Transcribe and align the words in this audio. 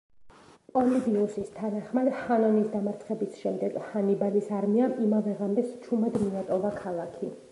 პოლიბიუსის 0.75 1.51
თანახმად 1.57 2.09
ჰანონის 2.21 2.71
დამარცხების 2.71 3.37
შემდეგ, 3.43 3.77
ჰანიბალის 3.91 4.49
არმიამ 4.61 4.97
იმავე 5.05 5.37
ღამეს 5.43 5.71
ჩუმად 5.87 6.21
მიატოვა 6.25 6.75
ქალაქი. 6.83 7.31